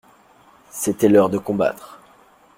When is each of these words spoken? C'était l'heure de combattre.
C'était 0.71 1.09
l'heure 1.09 1.29
de 1.29 1.37
combattre. 1.37 1.99